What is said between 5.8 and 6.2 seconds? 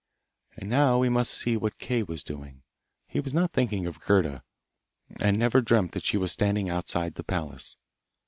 that she